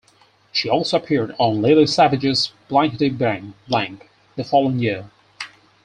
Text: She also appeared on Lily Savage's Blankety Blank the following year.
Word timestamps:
She 0.51 0.67
also 0.67 0.97
appeared 0.97 1.35
on 1.37 1.61
Lily 1.61 1.85
Savage's 1.85 2.53
Blankety 2.69 3.09
Blank 3.09 4.09
the 4.35 4.43
following 4.43 4.79
year. 4.79 5.11